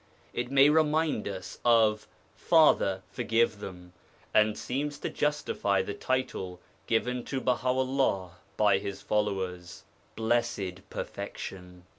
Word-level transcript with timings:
It 0.33 0.49
may 0.49 0.67
remind 0.71 1.27
us 1.27 1.59
of 1.63 2.07
'Father, 2.35 3.03
forgive 3.11 3.59
them,' 3.59 3.93
and 4.33 4.57
seems 4.57 4.97
to 4.97 5.11
justify 5.11 5.83
the 5.83 5.93
title 5.93 6.59
given 6.87 7.23
to 7.25 7.39
Baha 7.39 7.67
'ullah 7.69 8.37
by 8.57 8.79
his 8.79 9.03
followers, 9.03 9.83
'Blessed 10.15 10.89
Perfection.' 10.89 11.83